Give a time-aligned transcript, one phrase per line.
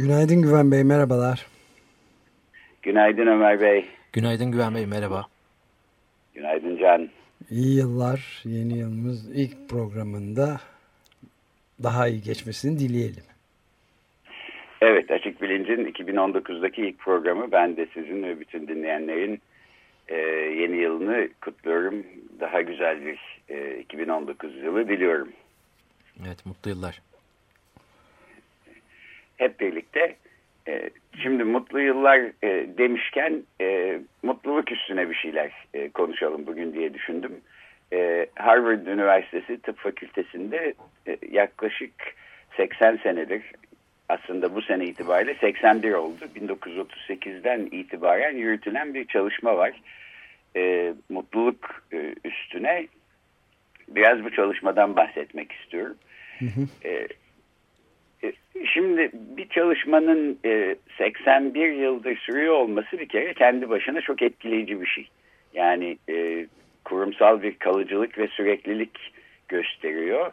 [0.00, 1.46] Günaydın Güven Bey, merhabalar.
[2.82, 3.86] Günaydın Ömer Bey.
[4.12, 5.26] Günaydın Güven Bey, merhaba.
[6.34, 7.08] Günaydın Can.
[7.50, 10.60] İyi yıllar, yeni yılımız ilk programında
[11.82, 13.24] daha iyi geçmesini dileyelim.
[14.80, 19.40] Evet, Açık Bilinc'in 2019'daki ilk programı ben de sizin ve bütün dinleyenlerin
[20.08, 20.16] e,
[20.60, 22.06] yeni yılını kutluyorum.
[22.40, 25.28] Daha güzel bir e, 2019 yılı diliyorum.
[26.26, 27.02] Evet, mutlu yıllar.
[29.40, 30.16] Hep birlikte
[30.68, 30.90] e,
[31.22, 37.40] şimdi mutlu yıllar e, demişken e, mutluluk üstüne bir şeyler e, konuşalım bugün diye düşündüm.
[37.92, 40.74] E, Harvard Üniversitesi Tıp Fakültesi'nde
[41.08, 41.92] e, yaklaşık
[42.56, 43.42] 80 senedir
[44.08, 46.24] aslında bu sene itibariyle 81 oldu.
[46.36, 49.72] 1938'den itibaren yürütülen bir çalışma var.
[50.56, 52.86] E, mutluluk e, üstüne
[53.88, 55.96] biraz bu çalışmadan bahsetmek istiyorum.
[56.38, 56.88] Hı hı.
[56.88, 57.08] E,
[58.66, 64.86] şimdi bir çalışmanın e, 81 yıldır sürüyor olması bir kere kendi başına çok etkileyici bir
[64.86, 65.08] şey.
[65.54, 66.46] Yani e,
[66.84, 69.12] kurumsal bir kalıcılık ve süreklilik
[69.48, 70.32] gösteriyor.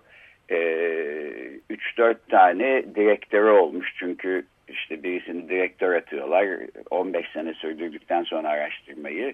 [0.49, 6.47] 3-4 tane direktörü olmuş çünkü işte birisini direktör atıyorlar
[6.89, 9.33] 15 sene sürdürdükten sonra araştırmayı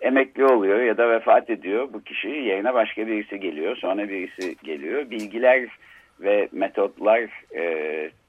[0.00, 5.10] emekli oluyor ya da vefat ediyor bu kişi yerine başka birisi geliyor sonra birisi geliyor
[5.10, 5.68] bilgiler
[6.22, 7.20] ve metotlar
[7.56, 7.64] e,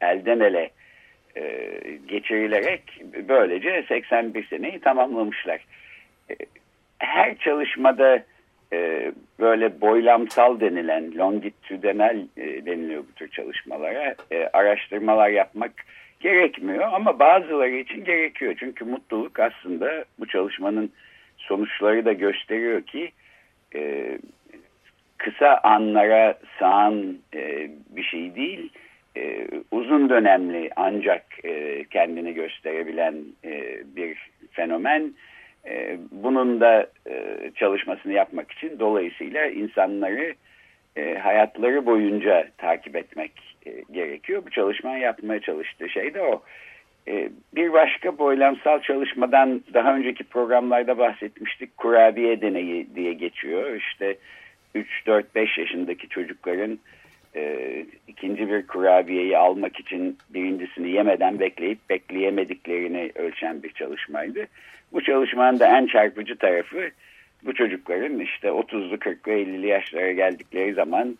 [0.01, 0.69] elden ele
[1.35, 1.71] e,
[2.07, 2.81] geçirilerek
[3.29, 5.65] böylece 81 seneyi tamamlamışlar
[6.29, 6.35] e,
[6.99, 8.23] her çalışmada
[8.73, 14.15] e, böyle boylamsal denilen, longitudinal e, deniliyor bu tür çalışmalara.
[14.31, 15.71] E, araştırmalar yapmak
[16.19, 18.55] gerekmiyor ama bazıları için gerekiyor.
[18.59, 20.91] Çünkü mutluluk aslında bu çalışmanın
[21.37, 23.11] sonuçları da gösteriyor ki
[23.75, 24.11] e,
[25.23, 28.69] kısa anlara sağan e, bir şey değil,
[29.17, 34.17] e, uzun dönemli ancak e, kendini gösterebilen e, bir
[34.51, 35.13] fenomen
[35.65, 40.33] e, bunun da e, çalışmasını yapmak için dolayısıyla insanları
[40.95, 43.31] e, hayatları boyunca takip etmek
[43.65, 44.43] e, gerekiyor.
[44.45, 46.43] Bu çalışmanın yapmaya çalıştığı şey de o.
[47.07, 51.77] E, bir başka boylamsal çalışmadan daha önceki programlarda bahsetmiştik.
[51.77, 53.75] Kurabiye deneyi diye geçiyor.
[53.75, 54.17] İşte
[54.75, 56.79] 3-4-5 yaşındaki çocukların
[57.35, 64.45] e, ikinci bir kurabiyeyi almak için birincisini yemeden bekleyip bekleyemediklerini ölçen bir çalışmaydı.
[64.93, 66.89] Bu çalışmanın da en çarpıcı tarafı
[67.45, 71.17] bu çocukların işte 30'lu 40'lı 50'li yaşlara geldikleri zaman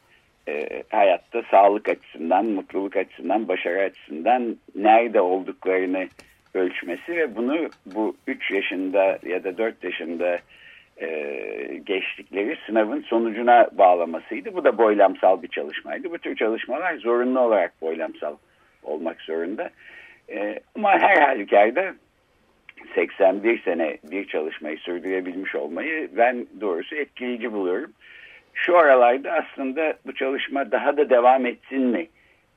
[0.48, 6.08] e, hayatta sağlık açısından, mutluluk açısından, başarı açısından nerede olduklarını
[6.54, 10.40] ölçmesi ve bunu bu 3 yaşında ya da 4 yaşında
[11.02, 11.08] e,
[11.86, 14.56] geçtikleri sınavın sonucuna bağlamasıydı.
[14.56, 16.12] Bu da boylamsal bir çalışmaydı.
[16.12, 18.36] Bu tür çalışmalar zorunlu olarak boylamsal
[18.84, 19.70] olmak zorunda.
[20.30, 21.94] E, ama her halükarda
[22.96, 27.92] 81 sene bir çalışmayı sürdürebilmiş olmayı ben doğrusu etkileyici buluyorum.
[28.54, 32.08] Şu aralarda aslında bu çalışma daha da devam etsin mi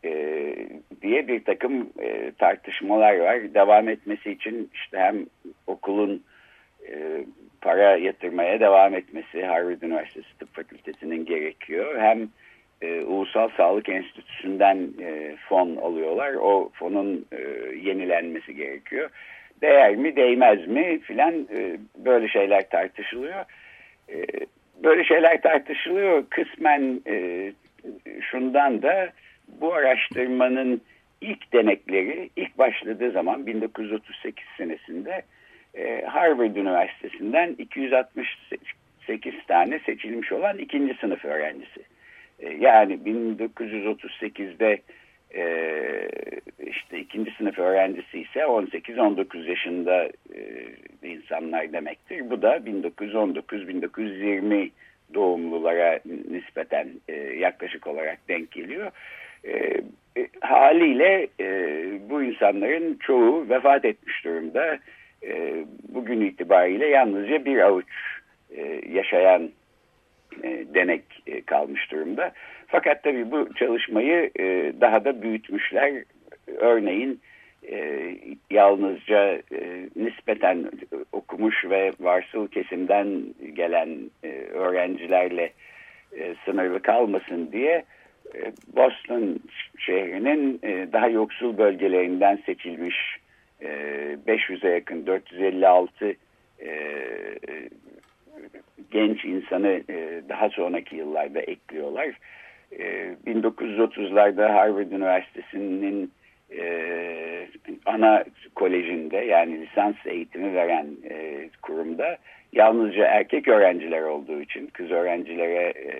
[0.05, 0.11] e,
[1.03, 3.55] diye bir takım e, tartışmalar var.
[3.55, 5.27] Devam etmesi için işte hem
[5.67, 6.23] okulun
[6.89, 7.25] e,
[7.67, 12.01] para yatırmaya devam etmesi Harvard Üniversitesi Tıp Fakültesi'nin gerekiyor.
[12.01, 12.29] Hem
[12.83, 16.35] e, Ulusal Sağlık Enstitüsü'nden e, fon alıyorlar.
[16.35, 17.39] O fonun e,
[17.89, 19.11] yenilenmesi gerekiyor
[19.63, 23.45] değer mi değmez mi filan e, böyle şeyler tartışılıyor.
[24.09, 24.17] E,
[24.83, 27.53] böyle şeyler tartışılıyor kısmen e,
[28.21, 29.09] şundan da
[29.49, 30.81] bu araştırmanın
[31.21, 35.23] ilk denekleri ilk başladığı zaman 1938 senesinde
[35.77, 41.81] e, Harvard Üniversitesi'nden 268 tane seçilmiş olan ikinci sınıf öğrencisi.
[42.39, 44.79] E, yani 1938'de
[45.35, 45.45] e,
[46.67, 50.41] işte ikinci sınıf öğrencisi ise 18-19 yaşında e,
[51.03, 52.31] insanlar demektir.
[52.31, 54.71] Bu da 1919-1920
[55.15, 56.01] doğumlulara
[56.31, 56.89] nispeten
[57.39, 58.91] yaklaşık olarak denk geliyor.
[60.41, 61.29] Haliyle
[62.11, 64.79] bu insanların çoğu vefat etmiş durumda.
[65.23, 67.87] E, bugün itibariyle yalnızca bir avuç
[68.57, 69.51] e, yaşayan
[70.43, 71.03] e, denek
[71.47, 72.33] kalmış durumda.
[72.67, 74.31] fakat tabii bu çalışmayı
[74.81, 75.93] daha da büyütmüşler.
[76.57, 77.21] Örneğin
[78.51, 79.43] yalnızca
[79.97, 80.71] nispeten
[81.13, 83.23] okumuş ve varsıl kesimden
[83.55, 83.89] gelen
[84.53, 85.53] öğrencilerle
[86.45, 87.85] sınırlı kalmasın diye
[88.77, 89.39] Boston
[89.79, 90.61] şehrinin
[90.93, 92.97] daha yoksul bölgelerinden seçilmiş
[93.63, 93.69] e,
[94.27, 96.15] 500'e yakın 456
[96.61, 96.71] e,
[98.91, 102.19] genç insanı e, daha sonraki yıllarda ekliyorlar.
[102.73, 106.13] E, 1930'larda Harvard Üniversitesi'nin
[106.59, 107.49] e,
[107.87, 108.25] ana
[108.55, 112.17] kolejinde yani lisans eğitimi veren e, kurumda
[112.53, 115.95] yalnızca erkek öğrenciler olduğu için kız öğrencilere e,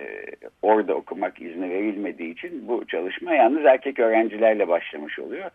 [0.61, 5.51] orada okumak izni verilmediği için bu çalışma yalnız erkek öğrencilerle başlamış oluyor.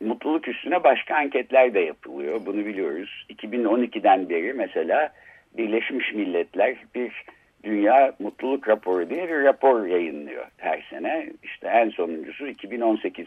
[0.00, 2.40] mutluluk üstüne başka anketler de yapılıyor.
[2.46, 3.26] Bunu biliyoruz.
[3.30, 5.12] 2012'den beri mesela
[5.56, 7.12] Birleşmiş Milletler bir
[7.64, 11.30] Dünya Mutluluk Raporu diye bir rapor yayınlıyor her sene.
[11.42, 13.26] İşte en sonuncusu 2018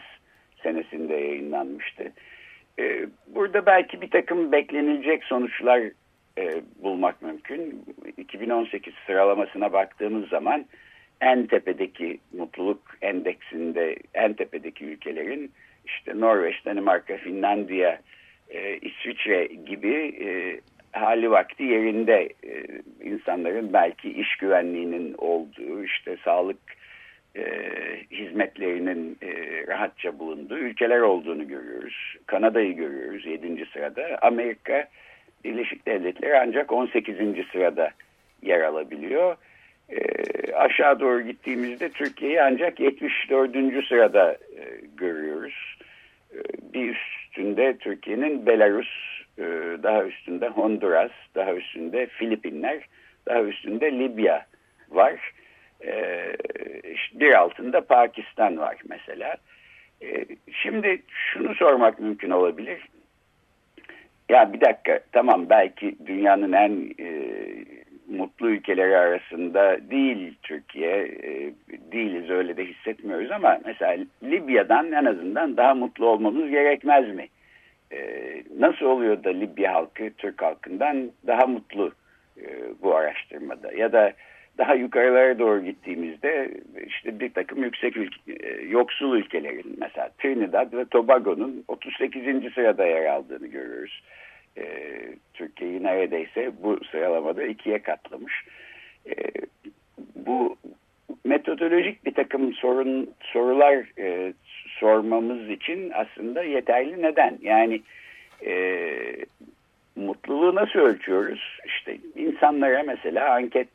[0.63, 2.11] senesinde yayınlanmıştı.
[2.79, 5.81] Ee, burada belki bir takım beklenilecek sonuçlar
[6.37, 7.85] e, bulmak mümkün.
[8.17, 10.65] 2018 sıralamasına baktığımız zaman
[11.21, 15.51] en tepedeki mutluluk endeksinde en tepedeki ülkelerin
[15.85, 17.99] işte Norveç, Danimarka, Finlandiya,
[18.49, 20.59] e, İsviçre gibi e,
[20.95, 22.63] hali vakti yerinde e,
[23.03, 26.57] insanların belki iş güvenliğinin olduğu işte sağlık
[27.35, 27.43] e,
[28.11, 29.27] hizmetlerinin e,
[29.67, 32.15] rahatça bulunduğu ülkeler olduğunu görüyoruz.
[32.25, 33.65] Kanada'yı görüyoruz 7.
[33.73, 34.19] sırada.
[34.21, 34.87] Amerika
[35.43, 37.15] Birleşik Devletleri ancak 18.
[37.51, 37.91] sırada
[38.41, 39.35] yer alabiliyor.
[40.53, 43.87] Aşağı doğru gittiğimizde Türkiye'yi ancak 74.
[43.87, 44.37] sırada
[44.97, 45.77] görüyoruz.
[46.73, 48.87] Bir üstünde Türkiye'nin Belarus,
[49.83, 52.87] daha üstünde Honduras, daha üstünde Filipinler,
[53.25, 54.45] daha üstünde Libya
[54.89, 55.31] var.
[55.85, 56.25] E,
[57.13, 59.35] bir altında Pakistan var mesela.
[60.01, 62.81] E, şimdi şunu sormak mümkün olabilir.
[64.29, 67.09] Ya bir dakika tamam belki dünyanın en e,
[68.09, 70.97] mutlu ülkeleri arasında değil Türkiye.
[71.01, 71.53] E,
[71.91, 77.27] değiliz öyle de hissetmiyoruz ama mesela Libya'dan en azından daha mutlu olmamız gerekmez mi?
[77.91, 77.99] E,
[78.59, 81.91] nasıl oluyor da Libya halkı Türk halkından daha mutlu
[82.37, 82.43] e,
[82.81, 83.73] bu araştırmada?
[83.73, 84.13] Ya da
[84.57, 86.51] daha yukarılara doğru gittiğimizde
[86.87, 92.53] işte bir takım yüksek ülke, e, yoksul ülkelerin mesela Trinidad ve Tobago'nun 38.
[92.53, 94.03] sırada yer aldığını görüyoruz.
[94.57, 94.65] E,
[95.33, 98.45] Türkiye'yi neredeyse bu sıralamada ikiye katlamış.
[99.07, 99.13] E,
[100.15, 100.57] bu
[101.23, 104.33] metodolojik bir takım sorun sorular e,
[104.79, 107.37] sormamız için aslında yeterli neden?
[107.41, 107.81] Yani
[108.45, 108.55] e,
[109.95, 111.59] mutluluğu nasıl ölçüyoruz?
[111.65, 113.67] İşte insanlara mesela anket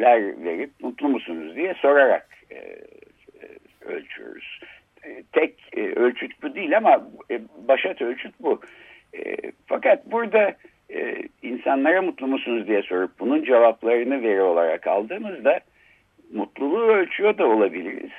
[0.00, 2.76] ler verip mutlu musunuz diye sorarak e,
[3.84, 4.60] ölçüyoruz.
[5.04, 8.60] E, tek e, ölçüt bu değil ama e, başat ölçüt bu.
[9.14, 9.36] E,
[9.66, 10.54] fakat burada
[10.90, 15.60] e, insanlara mutlu musunuz diye sorup bunun cevaplarını veri olarak aldığımızda
[16.32, 18.10] mutluluğu ölçüyor da olabiliriz.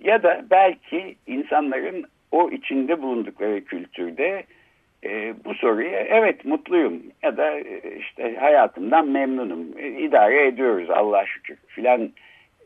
[0.00, 4.44] Ya da belki insanların o içinde bulundukları kültürde
[5.04, 11.26] e, bu soruya evet mutluyum ya da e, işte hayatımdan memnunum, e, idare ediyoruz Allah
[11.26, 12.10] şükür filan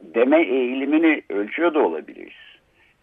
[0.00, 2.34] deme eğilimini ölçüyor da olabiliriz.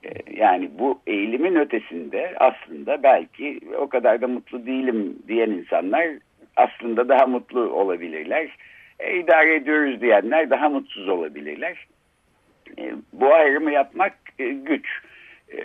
[0.03, 6.07] E, yani bu eğilimin ötesinde aslında belki o kadar da mutlu değilim diyen insanlar
[6.55, 8.57] aslında daha mutlu olabilirler.
[8.99, 11.87] E, idare ediyoruz diyenler daha mutsuz olabilirler.
[12.77, 14.85] E, bu ayrımı yapmak e, güç.
[15.53, 15.59] E,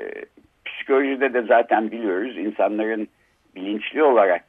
[0.64, 3.08] psikolojide de zaten biliyoruz insanların
[3.54, 4.44] bilinçli olarak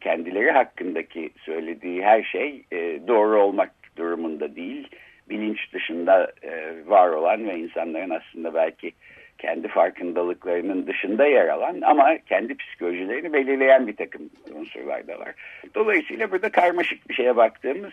[0.00, 4.88] kendileri hakkındaki söylediği her şey e, doğru olmak durumunda değil.
[5.28, 8.92] Bilinç dışında e, var olan ve insanların aslında belki
[9.38, 15.34] kendi farkındalıklarının dışında yer alan ama kendi psikolojilerini belirleyen bir takım unsurlar da var.
[15.74, 17.92] Dolayısıyla burada karmaşık bir şeye baktığımız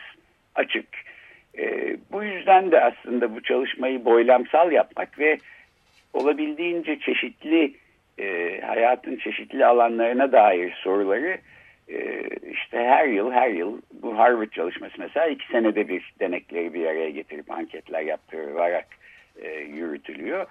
[0.55, 0.87] açık.
[1.57, 5.37] E, bu yüzden de aslında bu çalışmayı boylamsal yapmak ve
[6.13, 7.73] olabildiğince çeşitli
[8.19, 11.37] e, hayatın çeşitli alanlarına dair soruları
[11.89, 16.85] e, işte her yıl her yıl bu Harvard çalışması mesela iki senede bir denekleri bir
[16.85, 18.87] araya getirip anketler yaptırarak
[19.41, 20.45] e, yürütülüyor.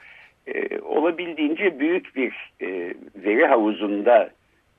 [0.47, 4.31] E, olabildiğince büyük bir e, veri havuzunda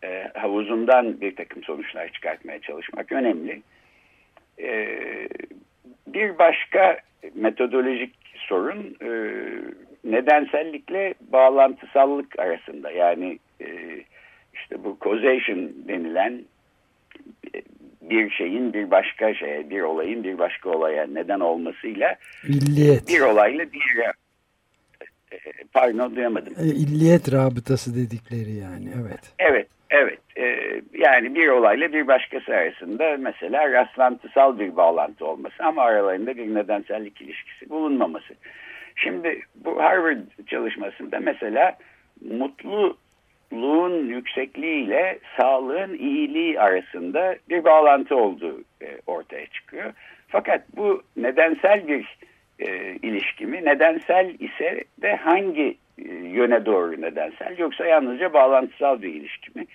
[0.04, 3.62] e, havuzundan bir takım sonuçlar çıkartmaya çalışmak önemli.
[4.60, 4.98] E,
[6.08, 6.98] bir başka
[7.36, 9.10] metodolojik sorun e,
[10.04, 13.68] nedensellikle bağlantısallık arasında yani e,
[14.54, 16.42] işte bu causation denilen
[18.02, 23.08] bir şeyin bir başka şeye, bir olayın bir başka olaya neden olmasıyla İlliyet.
[23.08, 24.14] bir olayla diğer
[25.32, 25.38] e,
[25.74, 26.54] pardon duyamadım.
[26.60, 29.34] E, illiyet rabıtası dedikleri yani evet.
[29.40, 30.20] Evet, evet.
[30.94, 37.22] yani bir olayla bir başkası arasında mesela rastlantısal bir bağlantı olması ama aralarında bir nedensellik
[37.22, 38.34] ilişkisi bulunmaması.
[38.96, 40.18] Şimdi bu Harvard
[40.48, 41.78] çalışmasında mesela
[42.30, 49.94] mutluluğun yüksekliğiyle sağlığın iyiliği arasında bir bağlantı olduğu e, ortaya çıkıyor.
[50.28, 52.18] Fakat bu nedensel bir
[52.60, 53.66] e, ilişki mi?
[53.66, 59.66] Nedensel ise de hangi e, yöne doğru nedensel yoksa yalnızca bağlantısal bir ilişki mi?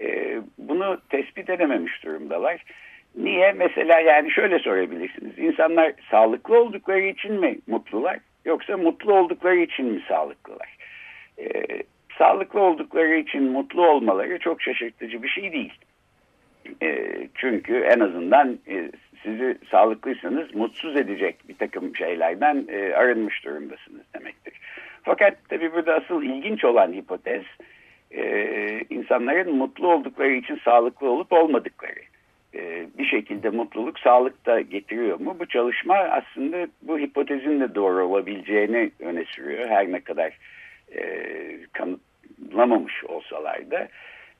[0.00, 2.64] E, bunu tespit edememiş durumdalar.
[3.16, 3.52] Niye?
[3.52, 5.38] Mesela yani şöyle sorabilirsiniz.
[5.38, 8.18] İnsanlar sağlıklı oldukları için mi mutlular?
[8.44, 10.76] Yoksa mutlu oldukları için mi sağlıklılar?
[11.38, 11.82] Ee,
[12.18, 15.72] sağlıklı oldukları için mutlu olmaları çok şaşırtıcı bir şey değil.
[16.82, 18.90] Ee, çünkü en azından e,
[19.22, 24.54] sizi sağlıklıysanız mutsuz edecek bir takım şeylerden e, arınmış durumdasınız demektir.
[25.04, 27.42] Fakat tabii burada asıl ilginç olan hipotez
[28.10, 28.24] e,
[28.90, 32.00] insanların mutlu oldukları için sağlıklı olup olmadıkları.
[32.54, 35.36] E, bir şekilde mutluluk sağlık da getiriyor mu?
[35.40, 39.68] Bu çalışma aslında bu hipotezin de doğru olabileceğini öne sürüyor.
[39.68, 40.38] Her ne kadar
[40.96, 41.02] e,
[41.72, 43.88] kanıtlamamış olsalar da.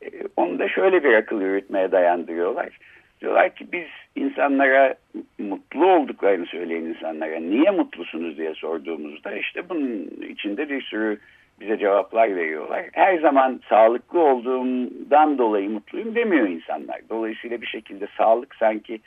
[0.03, 2.79] E, onu da şöyle bir akıl yürütmeye dayandırıyorlar.
[3.25, 4.95] Diyorlar ki biz insanlara
[5.39, 11.19] mutlu olduklarını söyleyen insanlara niye mutlusunuz diye sorduğumuzda işte bunun içinde bir sürü
[11.61, 12.87] bize cevaplar veriyorlar.
[12.93, 17.01] Her zaman sağlıklı olduğumdan dolayı mutluyum demiyor insanlar.
[17.11, 19.01] Dolayısıyla bir şekilde sağlık sanki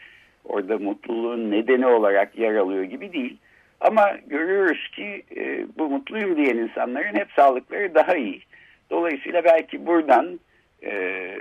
[0.46, 3.38] orada mutluluğun nedeni olarak yer alıyor gibi değil.
[3.82, 8.42] Ama görüyoruz ki e, bu mutluyum diyen insanların hep sağlıkları daha iyi.
[8.90, 10.40] Dolayısıyla belki buradan
[10.84, 11.32] e,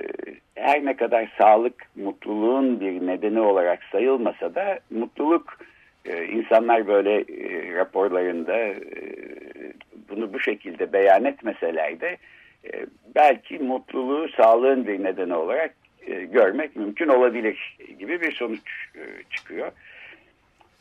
[0.55, 5.59] her ne kadar sağlık mutluluğun bir nedeni olarak sayılmasa da mutluluk
[6.05, 8.77] e, insanlar böyle e, raporlarında e,
[10.09, 12.17] bunu bu şekilde beyan etmeseler de
[12.65, 15.75] e, belki mutluluğu sağlığın bir nedeni olarak
[16.07, 19.73] e, görmek mümkün olabilir gibi bir sonuç e, çıkıyor.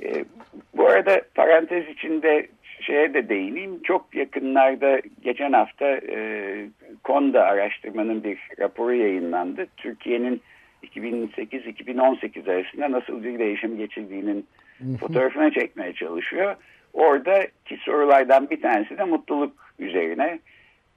[0.03, 0.25] E,
[0.77, 2.47] bu arada parantez içinde
[2.81, 3.81] şeye de değineyim.
[3.83, 6.65] Çok yakınlarda geçen hafta e,
[7.05, 9.67] KONDA araştırmanın bir raporu yayınlandı.
[9.77, 10.41] Türkiye'nin
[10.83, 14.47] 2008-2018 arasında nasıl bir değişim geçirdiğinin
[14.99, 16.55] fotoğrafını çekmeye çalışıyor.
[16.93, 20.39] Oradaki sorulardan bir tanesi de mutluluk üzerine.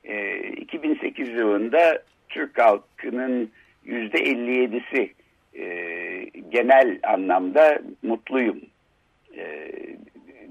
[0.05, 3.51] E, 2008 yılında Türk halkının
[3.85, 5.11] yüzde 57'si
[5.55, 5.65] e,
[6.51, 8.61] genel anlamda mutluyum
[9.37, 9.71] e,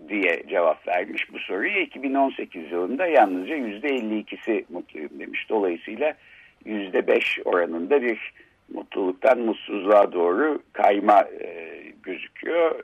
[0.10, 1.80] diye cevap vermiş bu soruya.
[1.80, 5.50] 2018 yılında yalnızca yüzde 52'si mutluyum demiş.
[5.50, 6.14] Dolayısıyla
[6.66, 8.34] yüzde 5 oranında bir
[8.74, 11.68] mutluluktan mutsuzluğa doğru kayma e,
[12.04, 12.84] gözüküyor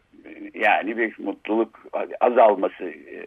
[0.53, 1.85] yani bir mutluluk
[2.19, 3.25] azalması e,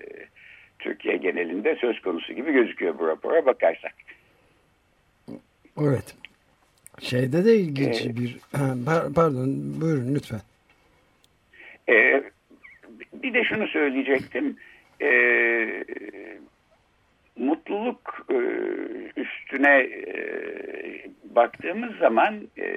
[0.78, 3.94] Türkiye genelinde söz konusu gibi gözüküyor bu rapora bakarsak.
[5.80, 6.14] Evet.
[7.00, 8.38] Şeyde de ilginç ee, bir
[9.14, 10.40] pardon buyurun lütfen.
[11.88, 12.22] E,
[13.22, 14.56] bir de şunu söyleyecektim.
[15.02, 15.10] E,
[17.36, 18.38] mutluluk e,
[19.20, 20.16] üstüne e,
[21.24, 22.68] baktığımız zaman e,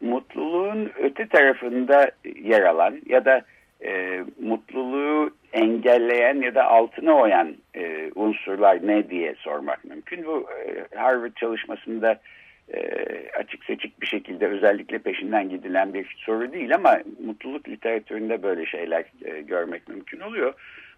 [0.00, 2.10] mutluluğun öte tarafında
[2.42, 3.42] yer alan ya da
[3.84, 10.24] e, mutluluğu engelleyen ya da altına oyan e, unsurlar ne diye sormak mümkün.
[10.24, 12.20] Bu e, Harvard çalışmasında
[12.74, 12.80] e,
[13.38, 19.04] açık seçik bir şekilde özellikle peşinden gidilen bir soru değil ama mutluluk literatüründe böyle şeyler
[19.24, 20.54] e, görmek mümkün oluyor.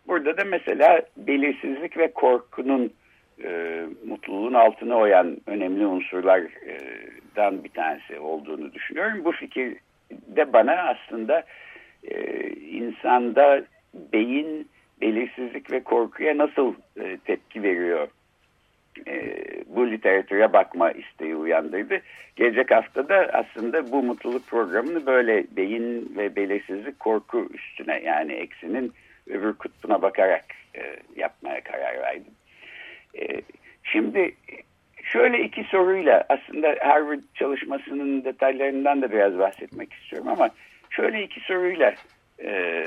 [0.08, 2.92] Burada da mesela belirsizlik ve korkunun
[3.44, 9.24] e, mutluluğun altına oyan önemli unsurlardan bir tanesi olduğunu düşünüyorum.
[9.24, 9.76] Bu fikir
[10.10, 11.44] de bana aslında
[12.70, 13.64] insanda
[14.12, 14.68] beyin
[15.00, 16.74] belirsizlik ve korkuya nasıl
[17.24, 18.08] tepki veriyor
[19.06, 19.34] e,
[19.66, 22.00] bu literatüre bakma isteği uyandırdı.
[22.36, 28.92] Gelecek hafta da aslında bu mutluluk programını böyle beyin ve belirsizlik korku üstüne yani eksinin
[29.26, 30.44] öbür kutbuna bakarak
[30.76, 32.32] e, yapmaya karar verdim.
[33.18, 33.42] E,
[33.82, 34.34] şimdi
[35.02, 40.50] şöyle iki soruyla aslında Harvard çalışmasının detaylarından da biraz bahsetmek istiyorum ama
[40.90, 41.94] şöyle iki soruyla
[42.44, 42.84] e,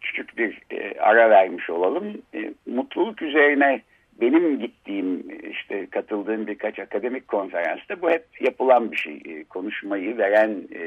[0.00, 2.22] küçük bir e, ara vermiş olalım.
[2.34, 3.80] E, mutluluk üzerine
[4.20, 9.22] benim gittiğim işte katıldığım birkaç akademik konferansta bu hep yapılan bir şey.
[9.24, 10.82] E, konuşmayı veren e,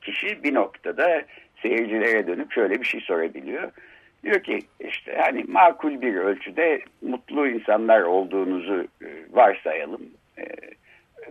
[0.00, 1.22] kişi bir noktada
[1.62, 3.70] seyircilere dönüp şöyle bir şey sorabiliyor.
[4.24, 10.00] Diyor ki işte hani makul bir ölçüde mutlu insanlar olduğunuzu e, varsayalım.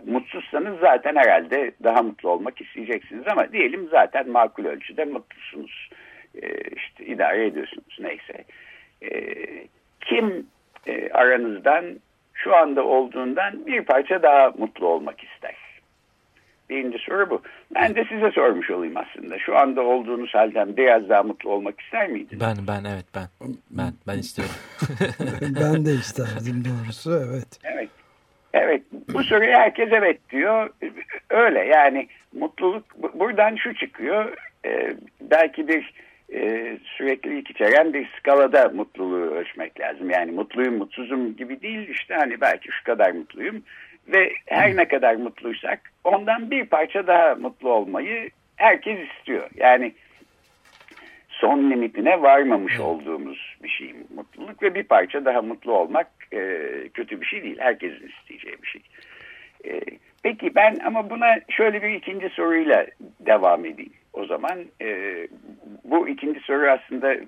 [0.06, 5.90] Mutsuzsanız zaten herhalde daha mutlu olmak isteyeceksiniz ama diyelim zaten makul ölçüde mutlusunuz.
[6.42, 8.44] E, işte idare ediyorsunuz neyse.
[10.00, 10.46] Kim
[10.86, 11.84] e, aranızdan
[12.34, 15.54] şu anda olduğundan bir parça daha mutlu olmak ister?
[16.70, 17.42] Birinci soru bu.
[17.74, 19.38] Ben de size sormuş olayım aslında.
[19.38, 22.40] Şu anda olduğunuz halden biraz daha mutlu olmak ister miydiniz?
[22.40, 23.28] Ben, ben, evet ben.
[23.70, 24.54] Ben, ben istiyorum.
[25.60, 27.58] ben de isterdim doğrusu, evet.
[27.64, 27.88] Evet.
[28.54, 28.82] Evet,
[29.14, 30.70] bu soruya herkes evet diyor.
[31.30, 34.36] Öyle yani mutluluk buradan şu çıkıyor.
[34.66, 35.92] Ee, belki bir
[36.32, 40.10] e, süreklilik içeren bir skalada mutluluğu ölçmek lazım.
[40.10, 41.88] Yani mutluyum, mutsuzum gibi değil.
[41.88, 43.62] işte hani belki şu kadar mutluyum.
[44.08, 49.50] Ve her ne kadar mutluysak ondan bir parça daha mutlu olmayı herkes istiyor.
[49.56, 49.92] Yani
[51.28, 56.60] son limitine varmamış olduğumuz bir şey mutluluk ve bir parça daha mutlu olmak e,
[56.94, 57.56] kötü bir şey değil.
[57.58, 58.82] Herkesin isteyeceği bir şey.
[59.64, 59.80] E,
[60.22, 62.86] peki ben ama buna şöyle bir ikinci soruyla
[63.20, 63.92] devam edeyim.
[64.14, 64.88] O zaman e,
[65.84, 67.26] bu ikinci soru aslında e,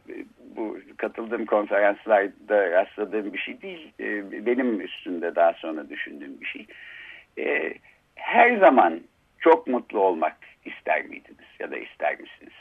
[0.57, 3.93] bu katıldığım konferanslarda rastladığım bir şey değil.
[4.01, 6.67] E, benim üstünde daha sonra düşündüğüm bir şey.
[7.39, 7.75] E,
[8.15, 9.01] her zaman
[9.39, 12.53] çok mutlu olmak ister miydiniz ya da ister misiniz?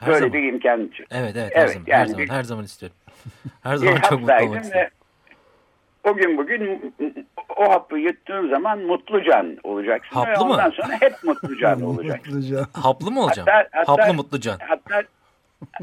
[0.00, 0.32] Her Böyle zaman.
[0.32, 0.80] bir imkan.
[1.10, 2.96] Evet, evet, Evet, her zaman, yani her zaman, bir- her zaman istiyorum.
[3.62, 4.90] her zaman çok mutlu olmak istiyorum.
[6.04, 6.94] o gün bugün
[7.56, 10.16] o hapı yuttuğun zaman mutlu can olacaksın.
[10.20, 10.52] ve Haplı mı?
[10.52, 12.66] ondan sonra hep mutlu can olacaksın.
[12.72, 13.48] Haplı mı olacağım?
[13.52, 14.58] Hatta- hatta- Haplı mutlu can.
[14.68, 15.02] Hatta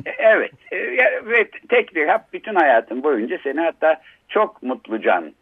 [0.06, 0.78] evet e,
[1.26, 5.34] ve tek bir hap bütün hayatın boyunca seni hatta çok mutlu can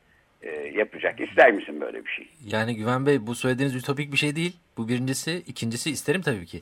[0.42, 1.20] e, yapacak.
[1.20, 2.30] İster misin böyle bir şey?
[2.46, 4.58] Yani Güven Bey bu söylediğiniz ütopik bir şey değil.
[4.78, 5.44] Bu birincisi.
[5.48, 6.62] ikincisi isterim tabii ki.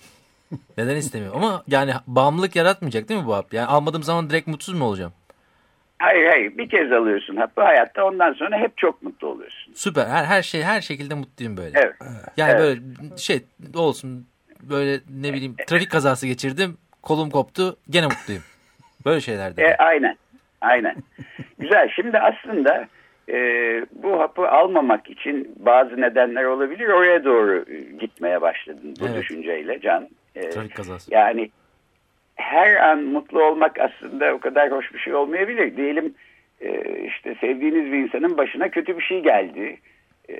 [0.78, 1.44] Neden istemiyorum?
[1.44, 3.54] Ama yani bağımlılık yaratmayacak değil mi bu hap?
[3.54, 5.13] Yani almadığım zaman direkt mutsuz mu olacağım?
[5.99, 9.73] Hayır hayır bir kez alıyorsun hapı hayatta ondan sonra hep çok mutlu oluyorsun.
[9.73, 10.05] Süper.
[10.08, 11.79] Her, her şey her şekilde mutluyum böyle.
[11.79, 11.95] Evet.
[12.38, 12.60] Yani Evet.
[12.62, 12.79] böyle
[13.17, 13.41] şey
[13.75, 14.27] olsun
[14.62, 16.77] böyle ne bileyim trafik kazası geçirdim.
[17.01, 17.77] Kolum koptu.
[17.89, 18.43] Gene mutluyum.
[19.05, 19.63] Böyle şeylerde.
[19.63, 20.17] E, aynen.
[20.62, 20.95] Aynen.
[21.60, 21.89] Güzel.
[21.95, 22.88] Şimdi aslında
[23.29, 23.36] e,
[24.03, 26.88] bu hapı almamak için bazı nedenler olabilir.
[26.88, 27.65] Oraya doğru
[27.99, 29.17] gitmeye başladın bu Evet.
[29.17, 30.10] düşünceyle Can.
[30.36, 31.13] E, Trafik kazası.
[31.13, 31.49] yani
[32.36, 35.78] her an mutlu olmak aslında o kadar hoş bir şey olmayabilir.
[35.78, 36.13] Diyelim
[36.62, 39.78] e, işte sevdiğiniz bir insanın başına kötü bir şey geldi.
[40.30, 40.36] E,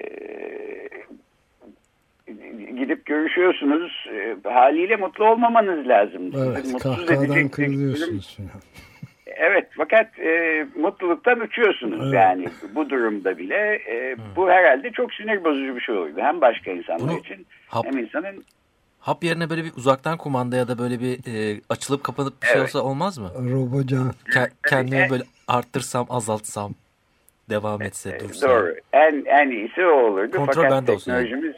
[2.78, 4.08] gidip görüşüyorsunuz.
[4.14, 6.32] E, haliyle mutlu olmamanız lazım.
[6.38, 8.38] Evet, mutsuz kahkahadan kırılıyorsunuz.
[9.26, 12.14] Evet fakat e, mutluluktan uçuyorsunuz Evet.
[12.14, 16.22] yani bu durumda bile e, bu herhalde çok sinir bozucu bir şey olurdu.
[16.22, 18.44] Hem başka insanlar Bunu için hap- hem insanın
[19.06, 22.58] Hap yerine böyle bir uzaktan kumanda ya da böyle bir e, açılıp kapanıp bir şey
[22.58, 22.64] Evet.
[22.76, 23.30] olsa olmaz mı?
[23.54, 24.14] Robocan.
[24.26, 25.12] Ke- kendimi Evet.
[25.12, 26.72] böyle arttırsam, azaltsam,
[27.50, 28.50] devam etse, e, dursa.
[28.50, 30.38] doğru en en iyisi o olurdu.
[30.38, 31.24] Kontrol fakat bende olsun yani.
[31.24, 31.56] teknolojimiz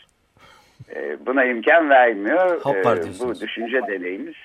[0.95, 2.61] e, buna imkan vermiyor.
[2.61, 3.41] Hap var E, bu diyorsunuz.
[3.41, 4.35] düşünce deneyimiz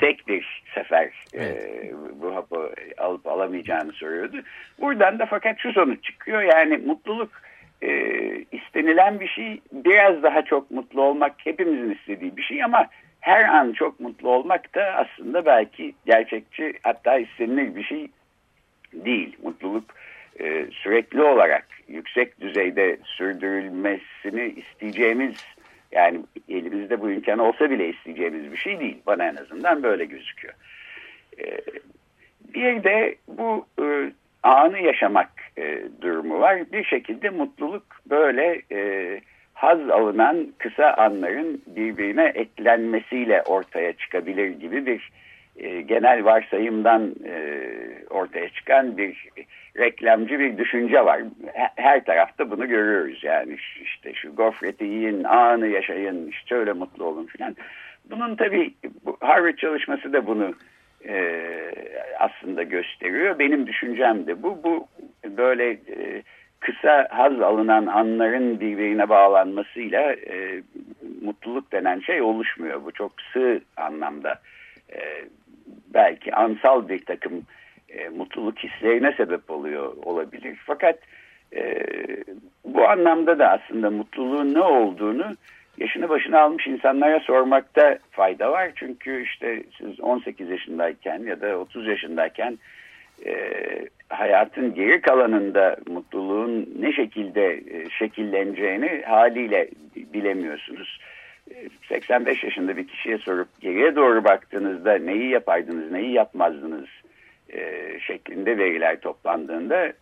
[0.00, 1.12] tek bir sefer e,
[1.44, 1.92] Evet.
[2.20, 4.36] bu hapı alıp alamayacağını soruyordu.
[4.80, 7.30] Buradan da fakat şu sonuç çıkıyor yani mutluluk
[7.82, 7.90] e,
[8.52, 12.86] istenilen bir şey biraz daha çok mutlu olmak hepimizin istediği bir şey ama
[13.20, 18.08] her an çok mutlu olmak da aslında belki gerçekçi hatta istenilir bir şey
[18.92, 19.36] değil.
[19.42, 19.84] Mutluluk
[20.40, 25.36] e, sürekli olarak yüksek düzeyde sürdürülmesini isteyeceğimiz
[25.92, 28.98] yani elimizde bu imkan olsa bile isteyeceğimiz bir şey değil.
[29.06, 30.54] Bana en azından böyle gözüküyor.
[31.38, 31.60] E,
[32.54, 34.12] bir de bu e,
[34.46, 35.28] anı yaşamak
[35.58, 36.72] e, durumu var.
[36.72, 39.20] Bir şekilde mutluluk böyle e,
[39.54, 45.10] haz alınan kısa anların birbirine eklenmesiyle ortaya çıkabilir gibi bir
[45.56, 47.62] e, genel varsayımdan e,
[48.10, 49.28] ortaya çıkan bir
[49.78, 51.22] reklamcı bir düşünce var.
[51.76, 57.26] Her tarafta bunu görüyoruz yani işte şu gofreti yiyin, anı yaşayın, işte öyle mutlu olun
[57.26, 57.56] filan.
[58.10, 58.74] Bunun tabii
[59.20, 60.54] Harvard çalışması da bunu
[61.08, 61.50] e,
[62.18, 63.38] aslında gösteriyor.
[63.38, 64.62] Benim düşüncem de bu.
[64.64, 64.88] Bu
[65.36, 66.22] böyle e,
[66.60, 70.62] kısa haz alınan anların birbirine bağlanmasıyla e,
[71.22, 72.84] mutluluk denen şey oluşmuyor.
[72.84, 74.40] Bu çok sığ anlamda
[74.92, 74.98] e,
[75.94, 77.42] belki ansal bir takım
[77.88, 80.58] e, mutluluk hislerine sebep oluyor olabilir.
[80.66, 80.98] Fakat
[81.56, 81.82] e,
[82.64, 85.36] bu anlamda da aslında mutluluğun ne olduğunu
[85.78, 88.70] yaşını başına almış insanlara sormakta fayda var.
[88.74, 92.58] Çünkü işte siz 18 yaşındayken ya da 30 yaşındayken
[93.26, 93.32] e,
[94.08, 101.00] hayatın geri kalanında mutluluğun ne şekilde e, şekilleneceğini haliyle bilemiyorsunuz.
[101.88, 106.86] 85 e, yaşında bir kişiye sorup geriye doğru baktığınızda neyi yapardınız, neyi yapmazdınız
[107.52, 109.94] e, şeklinde veriler toplandığında e,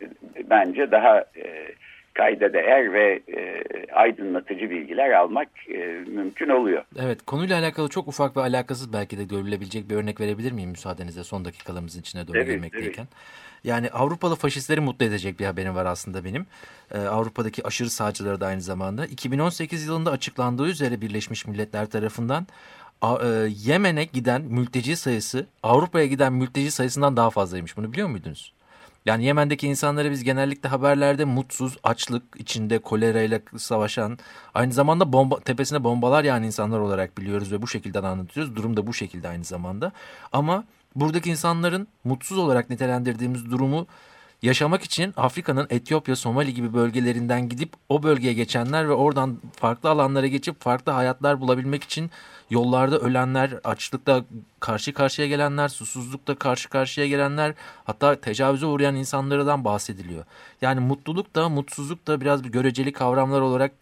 [0.50, 1.68] bence daha e,
[2.14, 6.84] kayda değer ve e, aydınlatıcı bilgiler almak e, mümkün oluyor.
[7.00, 11.24] Evet konuyla alakalı çok ufak ve alakasız belki de görülebilecek bir örnek verebilir miyim müsaadenizle
[11.24, 13.02] son dakikalarımızın içine doğru evet, girmekteyken.
[13.02, 13.54] Evet.
[13.64, 16.46] Yani Avrupalı faşistleri mutlu edecek bir haberim var aslında benim.
[16.94, 19.06] Ee, Avrupa'daki aşırı sağcıları da aynı zamanda.
[19.06, 22.46] 2018 yılında açıklandığı üzere Birleşmiş Milletler tarafından
[23.02, 27.76] e, Yemen'e giden mülteci sayısı Avrupa'ya giden mülteci sayısından daha fazlaymış.
[27.76, 28.52] Bunu biliyor muydunuz?
[29.04, 34.18] Yani Yemen'deki insanları biz genellikle haberlerde mutsuz, açlık içinde kolerayla savaşan,
[34.54, 38.56] aynı zamanda bomba, tepesine bombalar yani insanlar olarak biliyoruz ve bu şekilde anlatıyoruz.
[38.56, 39.92] Durum da bu şekilde aynı zamanda.
[40.32, 40.64] Ama
[40.96, 43.86] buradaki insanların mutsuz olarak nitelendirdiğimiz durumu
[44.42, 50.26] yaşamak için Afrika'nın Etiyopya, Somali gibi bölgelerinden gidip o bölgeye geçenler ve oradan farklı alanlara
[50.26, 52.10] geçip farklı hayatlar bulabilmek için
[52.50, 54.24] yollarda ölenler, açlıkta
[54.60, 57.52] karşı karşıya gelenler, susuzlukta karşı karşıya gelenler,
[57.84, 60.24] hatta tecavüze uğrayan insanlardan bahsediliyor.
[60.62, 63.72] Yani mutluluk da mutsuzluk da biraz bir göreceli kavramlar olarak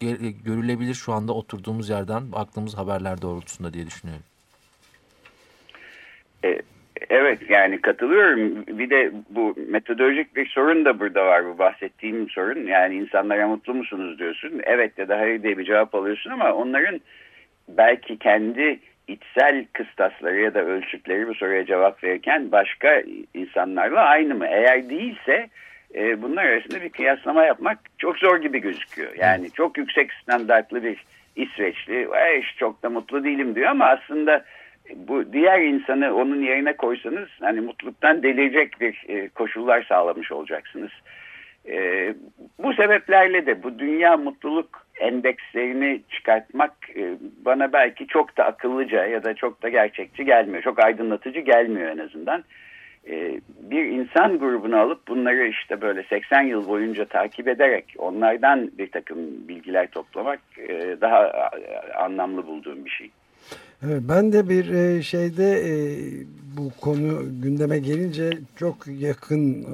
[0.45, 4.23] görülebilir şu anda oturduğumuz yerden baktığımız haberler doğrultusunda diye düşünüyorum.
[6.43, 6.65] Evet.
[7.09, 8.67] Evet yani katılıyorum.
[8.67, 12.67] Bir de bu metodolojik bir sorun da burada var bu bahsettiğim sorun.
[12.67, 14.61] Yani insanlara mutlu musunuz diyorsun.
[14.63, 17.01] Evet ya da hayır diye bir cevap alıyorsun ama onların
[17.67, 24.47] belki kendi içsel kıstasları ya da ölçütleri bu soruya cevap verirken başka insanlarla aynı mı?
[24.47, 25.49] Eğer değilse
[25.95, 29.11] e, bunlar arasında bir kıyaslama yapmak çok zor gibi gözüküyor.
[29.17, 32.07] Yani çok yüksek standartlı bir İsveçli
[32.57, 34.45] çok da mutlu değilim diyor ama aslında
[34.95, 40.91] bu diğer insanı onun yerine koysanız hani mutluluktan delirecek bir e, koşullar sağlamış olacaksınız.
[41.67, 42.13] E,
[42.59, 47.13] bu sebeplerle de bu dünya mutluluk endekslerini çıkartmak e,
[47.45, 50.63] bana belki çok da akıllıca ya da çok da gerçekçi gelmiyor.
[50.63, 52.43] Çok aydınlatıcı gelmiyor en azından.
[53.09, 58.91] E, bir insan grubunu alıp bunları işte böyle 80 yıl boyunca takip ederek onlardan bir
[58.91, 61.49] takım bilgiler toplamak e, daha
[61.95, 63.11] anlamlı bulduğum bir şey.
[63.83, 65.73] Ben de bir e, şeyde e,
[66.57, 69.67] bu konu gündeme gelince çok yakın e,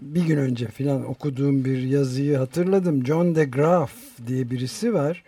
[0.00, 3.06] bir gün önce filan okuduğum bir yazıyı hatırladım.
[3.06, 3.92] John de Graaf
[4.26, 5.24] diye birisi var.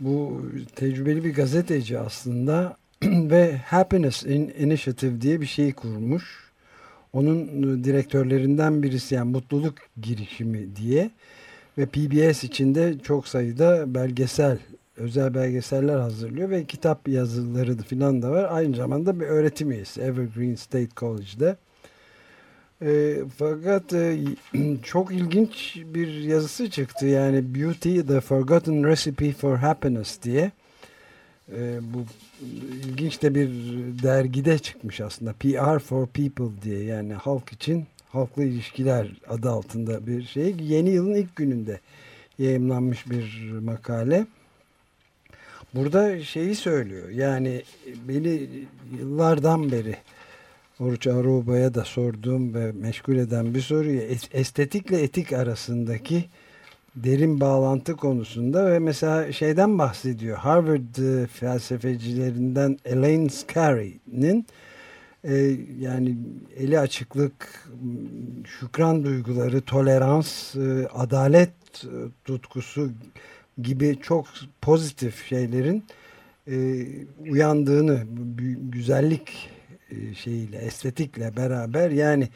[0.00, 0.42] Bu
[0.76, 4.22] tecrübeli bir gazeteci aslında ve Happiness
[4.58, 6.24] Initiative diye bir şey kurmuş.
[7.12, 11.10] Onun direktörlerinden birisi yani mutluluk girişimi diye
[11.78, 14.58] ve PBS içinde çok sayıda belgesel
[14.98, 18.46] özel belgeseller hazırlıyor ve kitap yazıları falan da var.
[18.50, 21.56] Aynı zamanda bir öğretim üyesi Evergreen State College'de.
[22.82, 24.18] E, fakat e,
[24.82, 27.06] çok ilginç bir yazısı çıktı.
[27.06, 30.50] Yani Beauty, The Forgotten Recipe for Happiness diye.
[31.56, 32.04] E, bu
[32.84, 33.48] ilginç de bir
[34.02, 35.32] dergide çıkmış aslında.
[35.32, 40.54] PR for People diye yani halk için halkla ilişkiler adı altında bir şey.
[40.60, 41.80] Yeni yılın ilk gününde
[42.38, 44.26] yayınlanmış bir makale.
[45.74, 47.08] Burada şeyi söylüyor.
[47.08, 47.62] Yani
[48.08, 48.48] beni
[48.98, 49.96] yıllardan beri
[50.80, 54.00] Oruç Aruba'ya da sorduğum ve meşgul eden bir soruyu
[54.32, 56.24] estetikle etik arasındaki
[56.96, 60.36] derin bağlantı konusunda ve mesela şeyden bahsediyor.
[60.36, 64.46] Harvard e, felsefecilerinden Elaine Scarry'nin
[65.24, 65.34] e,
[65.80, 66.16] yani
[66.56, 67.68] eli açıklık,
[68.60, 71.50] şükran duyguları, tolerans, e, adalet
[71.84, 72.90] e, tutkusu
[74.02, 74.26] çok
[74.62, 75.84] pozitif şeylerin
[76.50, 76.86] e,
[77.30, 78.02] uyandığını,
[78.72, 79.50] güzellik
[79.90, 82.28] e, şeyiyle, estetikle beraber yani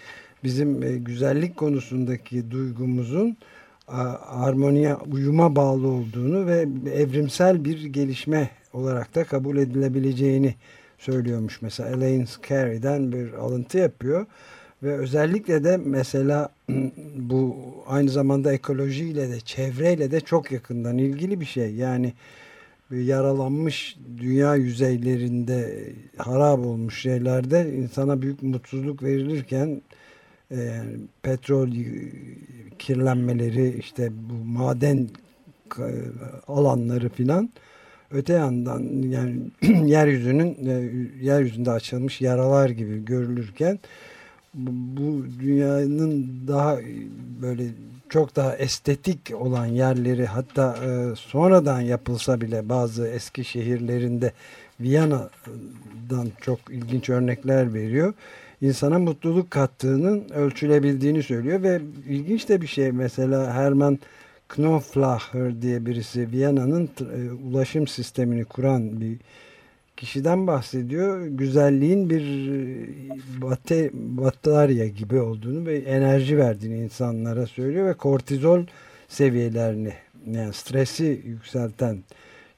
[0.44, 3.36] bizim e, güzellik konusundaki duygumuzun
[4.26, 10.54] harmoniye, uyuma bağlı olduğunu ve evrimsel bir gelişme olarak da kabul edilebileceğini
[10.98, 11.62] söylüyormuş.
[11.62, 14.26] Mesela Elaine Scarry'den bir alıntı yapıyor.
[14.82, 16.48] Ve özellikle de mesela
[17.16, 21.74] bu aynı zamanda ekolojiyle de çevreyle de çok yakından ilgili bir şey.
[21.74, 22.12] Yani
[22.90, 29.82] yaralanmış dünya yüzeylerinde harap olmuş şeylerde insana büyük mutsuzluk verilirken
[30.50, 30.82] e,
[31.22, 31.68] petrol
[32.78, 35.08] kirlenmeleri işte bu maden
[36.48, 37.50] alanları filan
[38.10, 39.40] öte yandan yani
[39.90, 40.72] yeryüzünün e,
[41.24, 43.78] yeryüzünde açılmış yaralar gibi görülürken
[44.54, 46.78] bu dünyanın daha
[47.42, 47.64] böyle
[48.08, 54.32] çok daha estetik olan yerleri hatta e, sonradan yapılsa bile bazı eski şehirlerinde
[54.80, 58.14] Viyana'dan çok ilginç örnekler veriyor.
[58.60, 63.98] İnsana mutluluk kattığının ölçülebildiğini söylüyor ve ilginç de bir şey mesela Hermann
[64.48, 69.18] Knoflacher diye birisi Viyana'nın e, ulaşım sistemini kuran bir
[70.02, 71.26] kişiden bahsediyor.
[71.26, 72.24] Güzelliğin bir
[73.42, 78.60] bate, batarya gibi olduğunu ve enerji verdiğini insanlara söylüyor ve kortizol
[79.08, 79.92] seviyelerini
[80.26, 81.98] yani stresi yükselten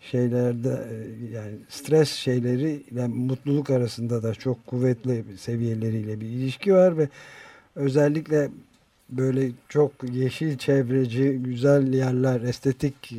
[0.01, 0.85] şeylerde
[1.33, 7.09] yani stres şeyleri ile mutluluk arasında da çok kuvvetli seviyeleriyle bir ilişki var ve
[7.77, 8.49] özellikle
[9.11, 13.15] böyle çok yeşil çevreci güzel yerler estetik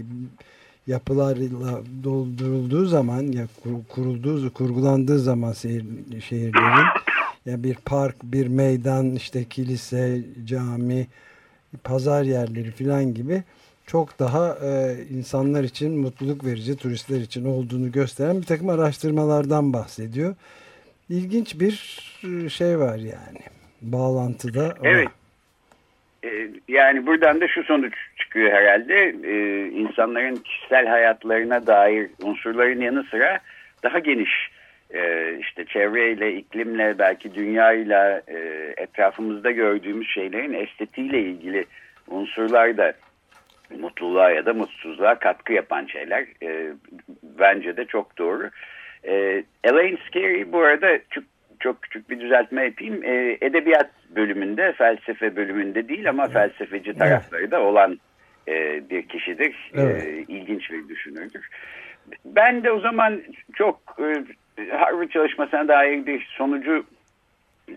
[0.88, 3.48] yapılarla doldurulduğu zaman ya
[3.90, 5.86] kurulduğu kurgulandığı zaman şehir,
[6.22, 6.86] şehirlerin
[7.46, 11.08] ya bir park, bir meydan, işte kilise, cami,
[11.84, 13.44] pazar yerleri filan gibi
[13.88, 20.36] çok daha e, insanlar için mutluluk verici, turistler için olduğunu gösteren bir takım araştırmalardan bahsediyor.
[21.10, 23.40] İlginç bir e, şey var yani
[23.82, 24.76] bağlantıda.
[24.84, 25.08] Evet.
[26.24, 26.30] E,
[26.68, 27.94] yani buradan da şu sonuç
[28.36, 29.16] çıkıyor herhalde.
[29.24, 33.40] Ee, insanların kişisel hayatlarına dair unsurların yanı sıra
[33.84, 34.32] daha geniş
[34.94, 38.38] e, işte çevreyle, iklimle, belki dünyayla e,
[38.78, 41.66] etrafımızda gördüğümüz şeylerin estetiğiyle ilgili
[42.08, 42.94] unsurlar da
[43.80, 46.26] mutluluğa ya da mutsuzluğa katkı yapan şeyler.
[46.44, 46.74] E,
[47.24, 48.50] bence de çok doğru.
[49.04, 51.24] E, Elaine Scarry bu arada çok,
[51.60, 53.04] çok küçük bir düzeltme yapayım.
[53.04, 58.00] E, edebiyat bölümünde, felsefe bölümünde değil ama felsefeci tarafları da olan
[58.48, 59.72] e, bir kişidir.
[59.74, 60.04] E, evet.
[60.04, 61.50] E, ilginç bir düşünürdür.
[62.26, 63.22] Ben de o zaman
[63.54, 64.24] çok e,
[64.70, 66.86] Harvard çalışmasına dair bir sonucu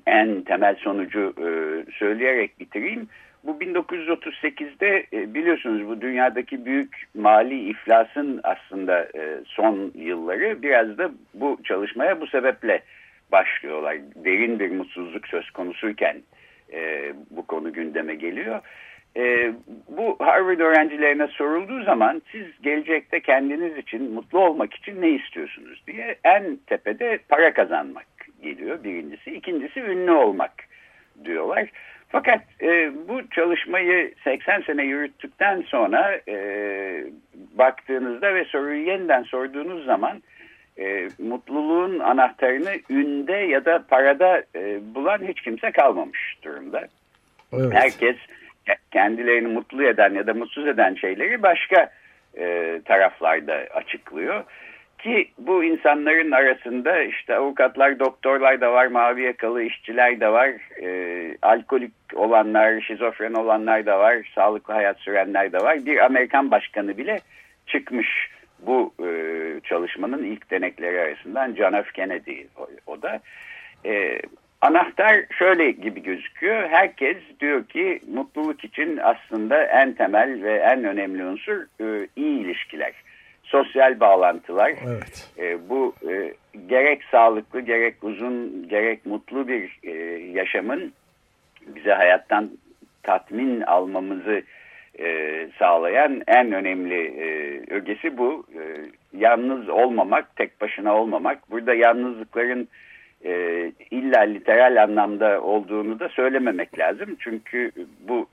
[0.06, 1.48] en temel sonucu e,
[1.92, 3.08] söyleyerek bitireyim.
[3.44, 11.10] Bu 1938'de e, biliyorsunuz bu dünyadaki büyük mali iflasın aslında e, son yılları biraz da
[11.34, 12.82] bu çalışmaya bu sebeple
[13.32, 13.96] başlıyorlar.
[14.24, 16.16] Derin bir mutsuzluk söz konusuyken
[16.72, 18.60] e, bu konu gündeme geliyor.
[19.16, 19.52] E,
[19.88, 26.18] bu Harvard öğrencilerine sorulduğu zaman siz gelecekte kendiniz için mutlu olmak için ne istiyorsunuz diye
[26.24, 28.06] en tepede para kazanmak
[28.42, 29.30] geliyor birincisi.
[29.30, 30.52] ikincisi ünlü olmak
[31.24, 31.68] diyorlar.
[32.08, 36.36] Fakat e, bu çalışmayı 80 sene yürüttükten sonra e,
[37.58, 40.22] baktığınızda ve soruyu yeniden sorduğunuz zaman
[40.78, 46.88] e, mutluluğun anahtarını ünde ya da parada e, bulan hiç kimse kalmamış durumda.
[47.52, 47.72] Evet.
[47.72, 48.16] Herkes
[48.90, 51.90] kendilerini mutlu eden ya da mutsuz eden şeyleri başka
[52.38, 54.44] e, taraflarda açıklıyor.
[54.98, 60.48] Ki bu insanların arasında işte avukatlar, doktorlar da var, mavi yakalı işçiler de var,
[60.82, 65.86] e, alkolik olanlar, şizofren olanlar da var, sağlıklı hayat sürenler de var.
[65.86, 67.20] Bir Amerikan başkanı bile
[67.66, 69.10] çıkmış bu e,
[69.64, 71.92] çalışmanın ilk denekleri arasından John F.
[71.92, 73.20] Kennedy o, o da.
[73.86, 74.20] E,
[74.60, 76.68] anahtar şöyle gibi gözüküyor.
[76.68, 82.92] Herkes diyor ki mutluluk için aslında en temel ve en önemli unsur e, iyi ilişkiler
[83.42, 84.74] sosyal bağlantılar.
[84.86, 85.30] Evet.
[85.38, 86.34] E, bu e,
[86.66, 89.92] gerek sağlıklı, gerek uzun, gerek mutlu bir e,
[90.38, 90.92] yaşamın
[91.66, 92.50] bize hayattan
[93.02, 94.42] tatmin almamızı
[94.98, 97.26] e, sağlayan en önemli e,
[97.74, 98.46] ögesi bu.
[98.54, 98.62] E,
[99.18, 101.50] yalnız olmamak, tek başına olmamak.
[101.50, 102.68] Burada yalnızlıkların
[103.24, 103.32] e,
[103.90, 107.16] illa literal anlamda olduğunu da söylememek lazım.
[107.18, 107.70] Çünkü
[108.08, 108.28] bu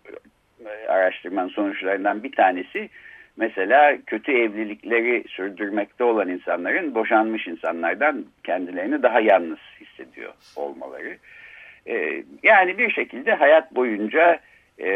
[0.65, 2.89] e, araştırmanın sonuçlarından bir tanesi
[3.37, 9.59] Mesela kötü evlilikleri sürdürmekte olan insanların boşanmış insanlardan kendilerini daha yalnız
[9.97, 11.17] bahsediyor olmaları.
[11.87, 14.39] E, yani bir şekilde hayat boyunca
[14.79, 14.89] e,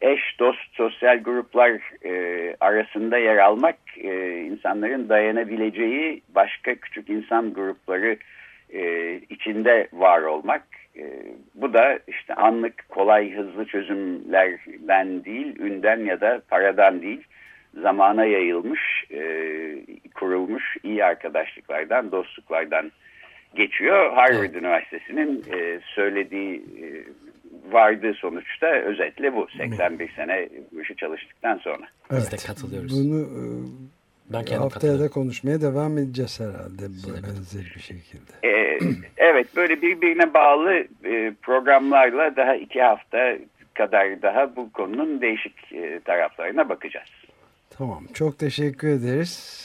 [0.00, 1.70] eş, dost, sosyal gruplar
[2.04, 8.16] e, arasında yer almak e, insanların dayanabileceği başka küçük insan grupları
[8.74, 10.62] e, içinde var olmak.
[10.96, 11.02] E,
[11.54, 17.22] bu da işte anlık, kolay, hızlı çözümlerden değil, ünden ya da paradan değil,
[17.82, 19.20] zamana yayılmış, e,
[20.14, 22.92] kurulmuş iyi arkadaşlıklardan, dostluklardan
[23.54, 24.12] geçiyor.
[24.12, 24.56] Harvard evet.
[24.56, 26.86] Üniversitesi'nin e, söylediği e,
[27.72, 29.46] vardığı sonuçta özetle bu.
[29.58, 31.86] 81 sene bu işi çalıştıktan sonra.
[32.10, 32.22] Evet.
[32.22, 32.92] Biz de katılıyoruz.
[32.92, 33.28] Bunu
[34.32, 38.32] ben haftaya da konuşmaya devam edeceğiz herhalde bu benzer bir şekilde.
[38.44, 38.78] Ee,
[39.16, 40.72] evet böyle birbirine bağlı
[41.04, 43.36] e, programlarla daha iki hafta
[43.74, 47.08] kadar daha bu konunun değişik e, taraflarına bakacağız.
[47.70, 49.64] Tamam çok teşekkür ederiz.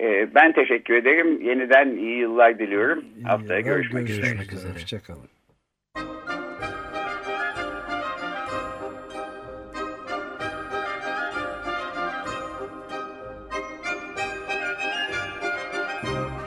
[0.00, 1.40] Ee, ben teşekkür ederim.
[1.42, 3.04] Yeniden iyi yıllar diliyorum.
[3.16, 4.56] İyi Haftaya yıllar, görüşmek, görüşmek üzere.
[4.56, 4.72] üzere.
[4.72, 5.28] Hoşçakalın.